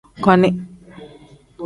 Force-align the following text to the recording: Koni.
Koni. 0.23 0.49